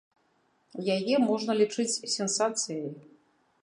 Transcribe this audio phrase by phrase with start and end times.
[0.95, 2.91] Яе можна лічыць сенсацыяй.